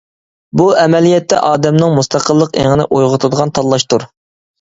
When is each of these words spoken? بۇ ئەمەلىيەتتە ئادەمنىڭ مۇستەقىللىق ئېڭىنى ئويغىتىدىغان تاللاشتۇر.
بۇ 0.59 0.63
ئەمەلىيەتتە 0.83 1.41
ئادەمنىڭ 1.49 1.93
مۇستەقىللىق 1.97 2.57
ئېڭىنى 2.63 2.87
ئويغىتىدىغان 2.97 3.53
تاللاشتۇر. 3.59 4.07